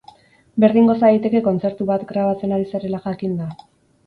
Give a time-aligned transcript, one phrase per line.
[0.63, 3.53] Berdin goza daiteke kontzertu bat, grabatzen ari zarela jakinda?